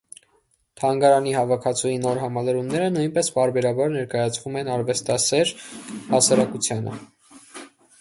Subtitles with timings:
[0.83, 5.57] Թանգարանի հավաքածուի նոր համալրումները նույնպես պարբերաբար ներկայացվում են արվեստասեր
[6.13, 7.01] հասարակությանը։